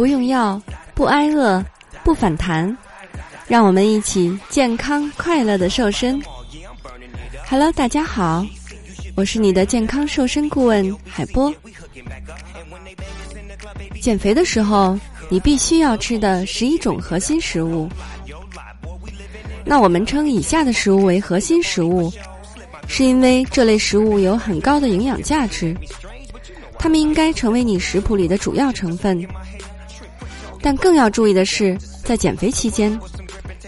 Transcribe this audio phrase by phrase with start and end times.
[0.00, 0.58] 不用药，
[0.94, 1.62] 不挨饿，
[2.02, 2.74] 不反弹，
[3.46, 6.18] 让我们一起健康快乐的瘦身。
[7.46, 8.42] Hello，大家好，
[9.14, 11.52] 我是你的健康瘦身顾问海波。
[14.00, 14.98] 减肥的时候，
[15.28, 17.86] 你必须要吃的十一种核心食物。
[19.66, 22.10] 那我们称以下的食物为核心食物，
[22.88, 25.76] 是因为这类食物有很高的营养价值，
[26.78, 29.22] 它们应该成为你食谱里的主要成分。
[30.62, 32.98] 但更要注意的是，在减肥期间，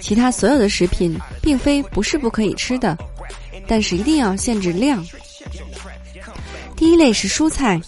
[0.01, 2.97] 其他所有的食品并非不是不可以吃的，
[3.67, 5.03] 但是一定要限制量。
[6.77, 7.81] 第一类是蔬菜，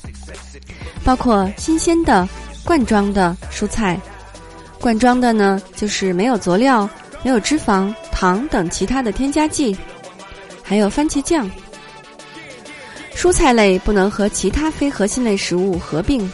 [1.05, 2.27] 包括新鲜的、
[2.65, 4.01] 罐装的蔬菜。
[4.81, 6.89] 罐装的呢，就是没有佐料、
[7.23, 9.77] 没有脂肪、糖等其他的添加剂，
[10.63, 11.51] 还有番茄酱。
[13.15, 16.31] 蔬菜类不能和其他非核心类食物合并，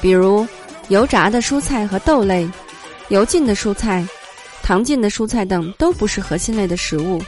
[0.00, 0.46] 比如。
[0.88, 2.48] 油炸的蔬菜和豆类、
[3.08, 4.06] 油浸的蔬菜、
[4.62, 7.22] 糖浸的蔬菜等都不是核心类的食物。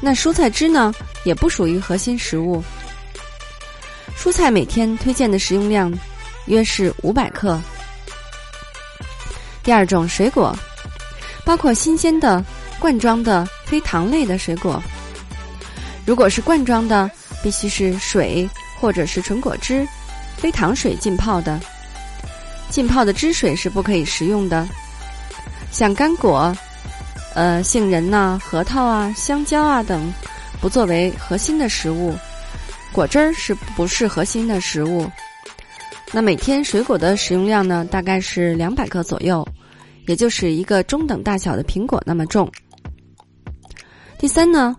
[0.00, 0.92] 那蔬菜汁呢，
[1.24, 2.62] 也不属于核心食物。
[4.16, 5.92] 蔬菜每天推荐的食用量
[6.46, 7.60] 约是五百克。
[9.62, 10.56] 第二种水果，
[11.44, 12.44] 包括新鲜的、
[12.78, 14.82] 罐装的非糖类的水果。
[16.06, 17.10] 如果是罐装的，
[17.42, 19.86] 必须是水或者是纯果汁、
[20.36, 21.58] 非糖水浸泡的。
[22.74, 24.66] 浸泡的汁水是不可以食用的，
[25.70, 26.52] 像干果、
[27.32, 30.12] 呃杏仁呐、核桃啊、香蕉啊等，
[30.60, 32.12] 不作为核心的食物。
[32.90, 35.08] 果汁儿是不是核心的食物？
[36.10, 39.46] 那每天水果的食用量呢，大概是两百克左右，
[40.08, 42.50] 也就是一个中等大小的苹果那么重。
[44.18, 44.74] 第三呢，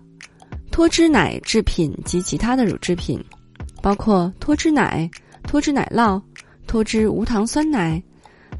[0.70, 3.23] 脱脂奶制品及其他的乳制品，
[3.82, 5.10] 包括脱脂奶、
[5.44, 6.22] 脱脂奶酪。
[6.67, 8.02] 脱脂无糖酸奶、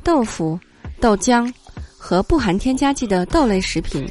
[0.04, 0.60] 豆腐、
[1.00, 1.52] 豆浆
[1.98, 4.08] 和不含添加剂的豆类食品，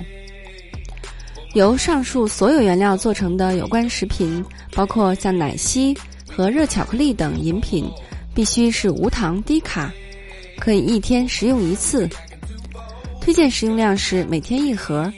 [1.54, 5.96] 由上述所有原料做成的有关食品，包括像奶昔
[6.28, 7.88] 和热巧克力等饮品，
[8.34, 9.92] 必须是无糖低卡，
[10.58, 12.08] 可以一天食用一次。
[13.20, 15.10] 推荐食用量是每天一盒。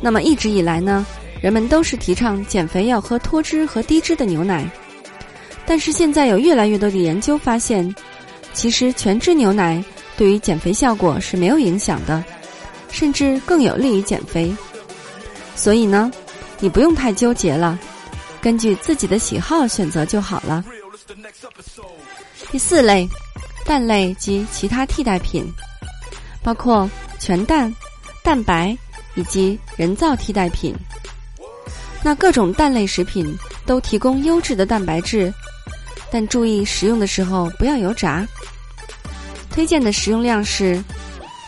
[0.00, 1.04] 那么一直以来呢，
[1.42, 4.66] 人们都是提倡减肥要喝脱脂和低脂的牛奶。
[5.68, 7.94] 但是现在有越来越多的研究发现，
[8.54, 9.84] 其实全脂牛奶
[10.16, 12.24] 对于减肥效果是没有影响的，
[12.90, 14.50] 甚至更有利于减肥。
[15.54, 16.10] 所以呢，
[16.58, 17.78] 你不用太纠结了，
[18.40, 20.64] 根据自己的喜好选择就好了。
[22.50, 23.06] 第四类，
[23.66, 25.44] 蛋类及其他替代品，
[26.42, 27.70] 包括全蛋、
[28.24, 28.74] 蛋白
[29.16, 30.74] 以及人造替代品。
[32.02, 33.36] 那各种蛋类食品
[33.66, 35.30] 都提供优质的蛋白质。
[36.10, 38.26] 但注意食用的时候不要油炸。
[39.50, 40.82] 推荐的食用量是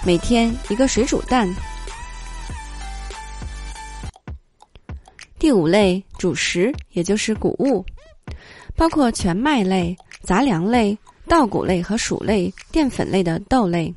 [0.04, 1.48] 每天一个水煮蛋。
[5.38, 7.84] 第五类主食，也就是谷物，
[8.76, 10.97] 包括全麦类、杂粮类、
[11.27, 13.94] 稻谷类和薯类、淀粉类的豆类。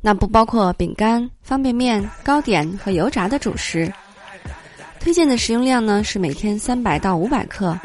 [0.00, 3.92] 那不包括饼干、方便面、糕点和油炸的主食。
[5.00, 7.78] 推荐的食用量呢是每天三百到五百克。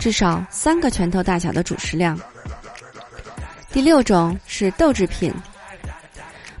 [0.00, 2.18] 至少三个拳头大小的主食量。
[3.70, 5.32] 第六种是豆制品，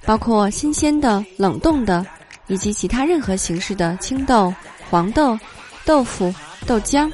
[0.04, 2.06] 包括新鲜的、冷冻的
[2.48, 4.54] 以及其他任何形式的青豆、
[4.90, 5.38] 黄豆、
[5.86, 6.32] 豆腐、
[6.66, 7.10] 豆浆。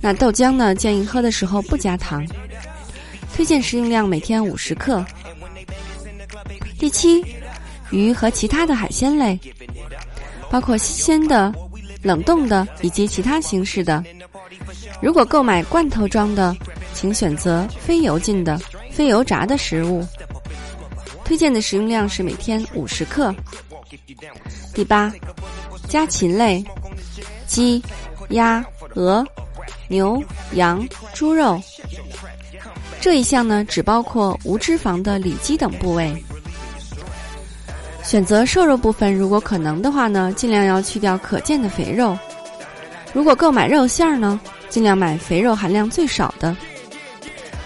[0.00, 2.24] 那豆浆呢，建议喝的时候不加糖。
[3.34, 5.04] 推荐食用量每天五十克。
[6.78, 7.24] 第七，
[7.90, 9.40] 鱼和其他的海鲜类，
[10.50, 11.52] 包括新鲜的、
[12.02, 14.04] 冷冻的以及其他形式的。
[15.00, 16.56] 如果购买罐头装的，
[16.92, 18.58] 请选择非油浸的、
[18.90, 20.04] 非油炸的食物。
[21.24, 23.34] 推荐的食用量是每天五十克。
[24.74, 25.12] 第八，
[25.88, 26.64] 家禽类，
[27.46, 27.82] 鸡、
[28.30, 28.64] 鸭、
[28.94, 29.24] 鹅、
[29.88, 30.22] 牛、
[30.52, 31.60] 羊、猪肉。
[33.00, 36.12] 这一项呢，只包括无脂肪的里脊等部位。
[38.02, 42.18] 选择瘦肉部分，如果可能的话呢，尽量要去掉可见的肥肉。
[43.12, 44.40] 如果购买肉馅儿呢？
[44.68, 46.56] 尽量买肥肉含量最少的。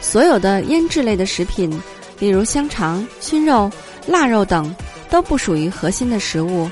[0.00, 1.70] 所有的腌制类的食品，
[2.18, 3.70] 例如香肠、熏肉、
[4.06, 4.74] 腊肉等，
[5.08, 6.70] 都不属于核心的食物。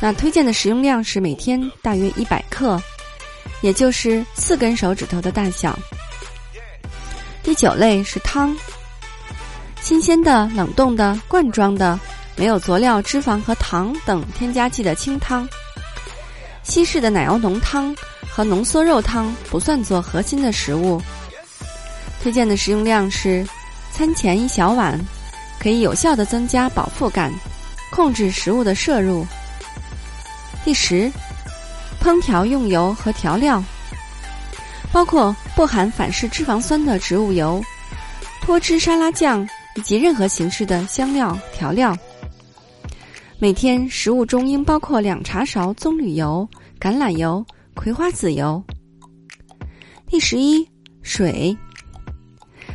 [0.00, 2.80] 那推荐的食用量是每天大约一百克，
[3.60, 5.78] 也就是四根手指头的大小。
[7.42, 8.56] 第九类是汤，
[9.80, 11.98] 新鲜的、冷冻的、罐装的，
[12.36, 15.48] 没有佐料、脂肪和糖等添加剂的清汤。
[16.62, 17.94] 西式的奶油浓汤。
[18.34, 20.98] 和浓缩肉汤不算作核心的食物，
[22.22, 23.46] 推荐的食用量是
[23.90, 24.98] 餐前一小碗，
[25.60, 27.30] 可以有效的增加饱腹感，
[27.90, 29.26] 控制食物的摄入。
[30.64, 31.12] 第十，
[32.00, 33.62] 烹调用油和调料，
[34.90, 37.62] 包括不含反式脂肪酸的植物油、
[38.40, 41.94] 脱脂沙拉酱以及任何形式的香料调料。
[43.38, 46.48] 每天食物中应包括两茶勺棕榈油、
[46.80, 48.62] 橄榄油、葵花籽油。
[50.06, 50.66] 第十一，
[51.02, 51.56] 水，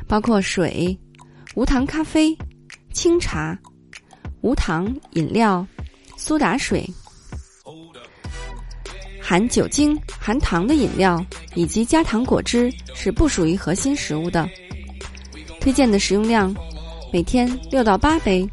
[0.07, 0.97] 包括水、
[1.55, 2.35] 无糖咖啡、
[2.93, 3.57] 清茶、
[4.41, 5.65] 无糖饮料、
[6.17, 6.87] 苏打水。
[9.21, 11.23] 含酒精、含糖的饮料
[11.53, 14.49] 以及加糖果汁是不属于核心食物的。
[15.59, 16.53] 推荐的食用量，
[17.11, 18.49] 每天六到八杯。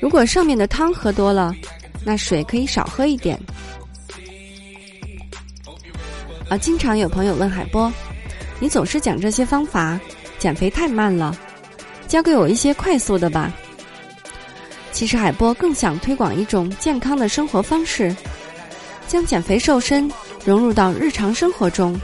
[0.00, 1.52] 如果上面的汤喝多了，
[2.04, 3.40] 那水可以少喝一点。
[6.48, 7.92] 啊，经常有朋友问海波
[8.60, 9.98] ：“你总是讲这些方法，
[10.38, 11.36] 减肥太慢了，
[12.06, 13.52] 教给我一些快速的吧。”
[14.92, 18.14] 其实海波更想推广一种健康的生活方式。
[19.06, 20.10] 将减肥瘦身
[20.46, 21.94] 融入到日常生活中。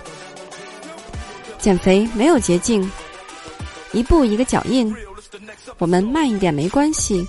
[1.58, 2.88] 减肥没有捷径，
[3.92, 4.94] 一步一个脚印，
[5.78, 7.26] 我们慢一点没关系，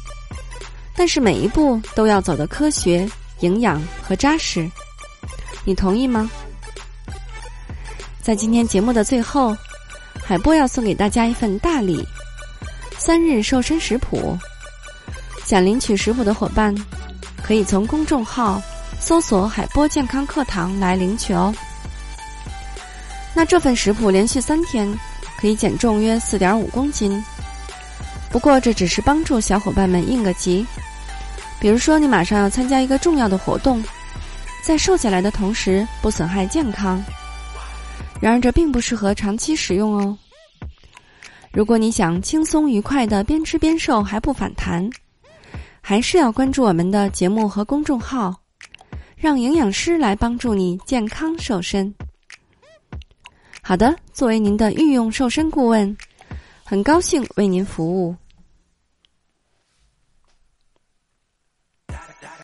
[0.93, 3.09] 但是每一步都要走得科学、
[3.39, 4.69] 营养和扎实。
[5.63, 6.29] 你同意吗？
[8.21, 9.57] 在今天节目的最后，
[10.23, 12.07] 海波要送给大家一份大礼——
[12.99, 14.37] 三日瘦身食谱。
[15.43, 16.73] 想领取食谱的伙伴，
[17.41, 18.61] 可以从公众号。
[18.99, 21.51] 搜索“海波健康课堂”来领取哦。
[23.33, 24.87] 那这份食谱连续三天
[25.39, 27.19] 可以减重约四点五公斤。
[28.29, 30.63] 不过这只是帮助小伙伴们应个急，
[31.59, 33.83] 比如说你马上要参加一个重要的活动，
[34.63, 37.03] 在瘦下来的同时不损害健康。
[38.21, 40.17] 然而这并不适合长期使用哦。
[41.51, 44.89] 如果你想轻松愉快的边吃边瘦还不反弹，
[45.81, 48.33] 还是要关注我们的节目和公众号。
[49.17, 51.93] 让营养师来帮助你健康瘦身。
[53.61, 55.95] 好的，作为您的御用瘦身顾问，
[56.63, 58.15] 很高兴为您服务。